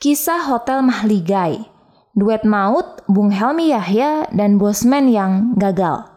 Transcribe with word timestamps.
Kisah 0.00 0.48
Hotel 0.48 0.80
Mahligai, 0.80 1.60
duet 2.16 2.40
maut 2.48 3.04
Bung 3.04 3.28
Helmi 3.28 3.68
Yahya 3.68 4.32
dan 4.32 4.56
Bosman 4.56 5.12
yang 5.12 5.52
gagal. 5.60 6.08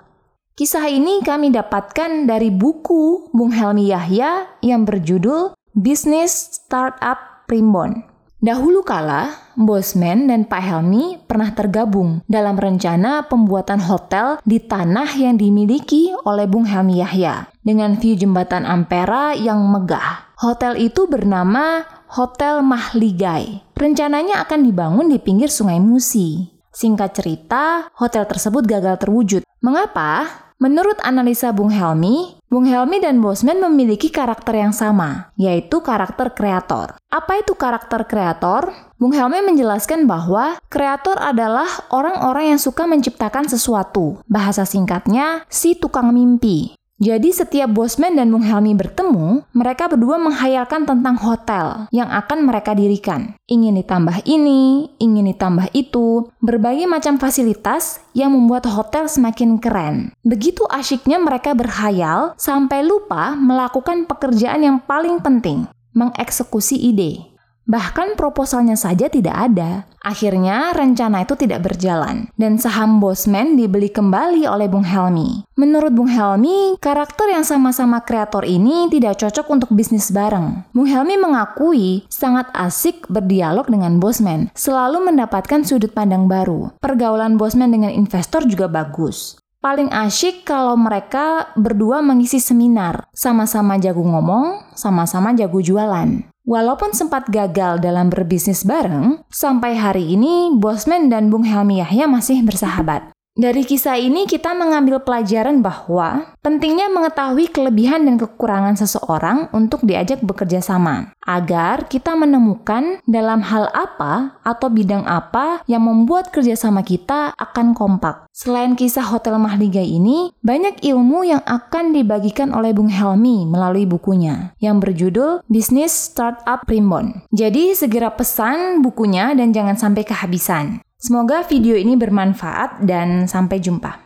Kisah 0.56 0.88
ini 0.88 1.20
kami 1.20 1.52
dapatkan 1.52 2.24
dari 2.24 2.48
buku 2.48 3.28
Bung 3.36 3.52
Helmi 3.52 3.92
Yahya 3.92 4.56
yang 4.64 4.88
berjudul 4.88 5.52
Bisnis 5.76 6.64
Startup 6.64 7.44
Primbon. 7.44 8.08
Dahulu 8.40 8.88
kala, 8.88 9.36
Bosman 9.60 10.32
dan 10.32 10.48
Pak 10.48 10.64
Helmi 10.64 11.20
pernah 11.20 11.52
tergabung 11.52 12.24
dalam 12.24 12.56
rencana 12.56 13.28
pembuatan 13.28 13.84
hotel 13.84 14.40
di 14.48 14.64
tanah 14.64 15.12
yang 15.20 15.36
dimiliki 15.36 16.16
oleh 16.24 16.48
Bung 16.48 16.64
Helmi 16.72 17.04
Yahya 17.04 17.52
dengan 17.60 18.00
view 18.00 18.16
jembatan 18.16 18.64
Ampera 18.64 19.36
yang 19.36 19.60
megah. 19.68 20.32
Hotel 20.40 20.76
itu 20.76 21.08
bernama 21.08 21.88
Hotel 22.14 22.62
Mahligai. 22.62 23.74
Rencananya 23.74 24.46
akan 24.46 24.62
dibangun 24.62 25.10
di 25.10 25.18
pinggir 25.18 25.50
Sungai 25.50 25.82
Musi. 25.82 26.46
Singkat 26.70 27.10
cerita, 27.18 27.90
hotel 27.98 28.30
tersebut 28.30 28.70
gagal 28.70 29.02
terwujud. 29.02 29.42
Mengapa? 29.66 30.30
Menurut 30.62 31.02
analisa 31.02 31.50
Bung 31.50 31.74
Helmi, 31.74 32.38
Bung 32.54 32.70
Helmi 32.70 33.02
dan 33.02 33.18
Bosman 33.18 33.58
memiliki 33.58 34.14
karakter 34.14 34.62
yang 34.62 34.70
sama, 34.70 35.34
yaitu 35.42 35.82
karakter 35.82 36.38
kreator. 36.38 36.94
Apa 37.10 37.42
itu 37.42 37.58
karakter 37.58 38.06
kreator? 38.06 38.70
Bung 39.02 39.18
Helmi 39.18 39.42
menjelaskan 39.42 40.06
bahwa 40.06 40.62
kreator 40.70 41.18
adalah 41.18 41.66
orang-orang 41.90 42.54
yang 42.54 42.62
suka 42.62 42.86
menciptakan 42.86 43.50
sesuatu. 43.50 44.22
Bahasa 44.30 44.70
singkatnya, 44.70 45.50
si 45.50 45.74
tukang 45.74 46.14
mimpi. 46.14 46.78
Jadi 47.02 47.34
setiap 47.34 47.74
Bosman 47.74 48.14
dan 48.14 48.30
Bung 48.30 48.46
Helmi 48.46 48.78
bertemu, 48.78 49.42
mereka 49.52 49.90
berdua 49.90 50.22
menghayalkan 50.22 50.86
tentang 50.86 51.18
hotel 51.18 51.90
yang 51.90 52.06
akan 52.06 52.46
mereka 52.46 52.78
dirikan. 52.78 53.34
Ingin 53.50 53.82
ditambah 53.82 54.22
ini, 54.30 54.94
ingin 55.02 55.26
ditambah 55.34 55.74
itu, 55.74 56.30
berbagai 56.38 56.86
macam 56.86 57.18
fasilitas 57.18 57.98
yang 58.14 58.38
membuat 58.38 58.70
hotel 58.70 59.10
semakin 59.10 59.58
keren. 59.58 60.14
Begitu 60.22 60.70
asyiknya 60.70 61.18
mereka 61.18 61.58
berhayal 61.58 62.38
sampai 62.38 62.86
lupa 62.86 63.34
melakukan 63.34 64.06
pekerjaan 64.06 64.62
yang 64.62 64.78
paling 64.78 65.18
penting, 65.18 65.66
mengeksekusi 65.98 66.78
ide. 66.78 67.33
Bahkan 67.64 68.20
proposalnya 68.20 68.76
saja 68.76 69.08
tidak 69.08 69.34
ada. 69.34 69.88
Akhirnya 70.04 70.76
rencana 70.76 71.24
itu 71.24 71.40
tidak 71.40 71.64
berjalan 71.64 72.28
dan 72.36 72.60
saham 72.60 73.00
Bosman 73.00 73.56
dibeli 73.56 73.88
kembali 73.88 74.44
oleh 74.44 74.68
Bung 74.68 74.84
Helmi. 74.84 75.48
Menurut 75.56 75.96
Bung 75.96 76.12
Helmi, 76.12 76.76
karakter 76.84 77.32
yang 77.32 77.48
sama-sama 77.48 78.04
kreator 78.04 78.44
ini 78.44 78.92
tidak 78.92 79.24
cocok 79.24 79.48
untuk 79.48 79.72
bisnis 79.72 80.12
bareng. 80.12 80.68
Bung 80.76 80.92
Helmi 80.92 81.16
mengakui 81.16 82.04
sangat 82.12 82.52
asik 82.52 83.08
berdialog 83.08 83.64
dengan 83.72 83.96
Bosman, 84.04 84.52
selalu 84.52 85.08
mendapatkan 85.08 85.64
sudut 85.64 85.96
pandang 85.96 86.28
baru. 86.28 86.76
Pergaulan 86.84 87.40
Bosman 87.40 87.72
dengan 87.72 87.96
investor 87.96 88.44
juga 88.44 88.68
bagus. 88.68 89.40
Paling 89.64 89.96
asyik 89.96 90.44
kalau 90.44 90.76
mereka 90.76 91.56
berdua 91.56 92.04
mengisi 92.04 92.44
seminar, 92.44 93.08
sama-sama 93.16 93.80
jago 93.80 94.04
ngomong, 94.04 94.76
sama-sama 94.76 95.32
jago 95.32 95.64
jualan. 95.64 96.33
Walaupun 96.44 96.92
sempat 96.92 97.32
gagal 97.32 97.80
dalam 97.80 98.12
berbisnis 98.12 98.68
bareng, 98.68 99.24
sampai 99.32 99.80
hari 99.80 100.12
ini 100.12 100.52
Bosman 100.52 101.08
dan 101.08 101.32
Bung 101.32 101.48
Helmi 101.48 101.80
Yahya 101.80 102.04
masih 102.04 102.44
bersahabat. 102.44 103.16
Dari 103.34 103.66
kisah 103.66 103.98
ini 103.98 104.30
kita 104.30 104.54
mengambil 104.54 105.02
pelajaran 105.02 105.66
bahwa 105.66 106.38
pentingnya 106.46 106.86
mengetahui 106.94 107.50
kelebihan 107.50 108.06
dan 108.06 108.22
kekurangan 108.22 108.78
seseorang 108.78 109.50
untuk 109.50 109.82
diajak 109.82 110.22
bekerja 110.22 110.62
sama, 110.62 111.18
agar 111.26 111.90
kita 111.90 112.14
menemukan 112.14 113.02
dalam 113.10 113.42
hal 113.42 113.74
apa 113.74 114.38
atau 114.46 114.70
bidang 114.70 115.02
apa 115.10 115.66
yang 115.66 115.82
membuat 115.82 116.30
kerjasama 116.30 116.86
kita 116.86 117.34
akan 117.34 117.74
kompak. 117.74 118.30
Selain 118.30 118.78
kisah 118.78 119.10
Hotel 119.10 119.42
Mahligai 119.42 119.90
ini, 119.90 120.30
banyak 120.46 120.86
ilmu 120.86 121.26
yang 121.26 121.42
akan 121.50 121.90
dibagikan 121.90 122.54
oleh 122.54 122.70
Bung 122.70 122.94
Helmi 122.94 123.50
melalui 123.50 123.90
bukunya 123.90 124.54
yang 124.62 124.78
berjudul 124.78 125.42
Bisnis 125.50 125.90
Startup 125.90 126.62
Primbon. 126.70 127.26
Jadi 127.34 127.74
segera 127.74 128.14
pesan 128.14 128.86
bukunya 128.86 129.34
dan 129.34 129.50
jangan 129.50 129.74
sampai 129.74 130.06
kehabisan. 130.06 130.86
Semoga 131.04 131.44
video 131.44 131.76
ini 131.76 132.00
bermanfaat 132.00 132.80
dan 132.88 133.28
sampai 133.28 133.60
jumpa. 133.60 134.00